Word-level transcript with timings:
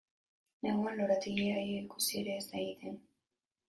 Neguan 0.67 0.97
lorategia 1.01 1.55
ia 1.69 1.79
ikusi 1.85 2.13
ere 2.25 2.35
e 2.41 2.43
da 2.51 2.63
egiten. 2.67 3.03